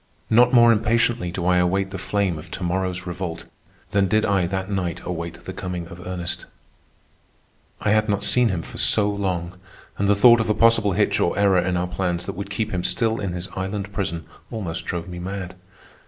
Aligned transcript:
Not 0.31 0.51
more 0.51 0.71
impatiently 0.71 1.29
do 1.29 1.45
I 1.45 1.57
await 1.57 1.91
the 1.91 1.99
flame 1.99 2.39
of 2.39 2.49
to 2.49 2.63
morrow's 2.63 3.05
revolt 3.05 3.45
than 3.91 4.07
did 4.07 4.25
I 4.25 4.47
that 4.47 4.67
night 4.67 4.99
await 5.05 5.45
the 5.45 5.53
coming 5.53 5.87
of 5.89 6.07
Ernest. 6.07 6.47
I 7.81 7.91
had 7.91 8.09
not 8.09 8.23
seen 8.23 8.49
him 8.49 8.63
for 8.63 8.79
so 8.79 9.07
long, 9.11 9.59
and 9.99 10.07
the 10.07 10.15
thought 10.15 10.39
of 10.39 10.49
a 10.49 10.55
possible 10.55 10.93
hitch 10.93 11.19
or 11.19 11.37
error 11.37 11.59
in 11.59 11.77
our 11.77 11.85
plans 11.85 12.25
that 12.25 12.33
would 12.33 12.49
keep 12.49 12.71
him 12.73 12.83
still 12.83 13.19
in 13.19 13.33
his 13.33 13.47
island 13.49 13.93
prison 13.93 14.25
almost 14.49 14.85
drove 14.87 15.07
me 15.07 15.19
mad. 15.19 15.53